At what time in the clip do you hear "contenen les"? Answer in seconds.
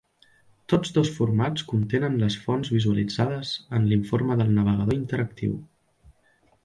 1.73-2.37